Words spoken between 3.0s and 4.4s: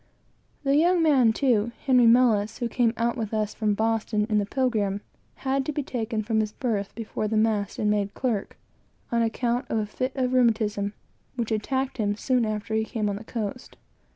with us from Boston in